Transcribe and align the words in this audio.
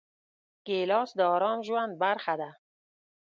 ګیلاس 0.65 1.09
د 1.17 1.19
ارام 1.33 1.59
ژوند 1.67 1.91
برخه 2.03 2.33
ده. 2.41 2.49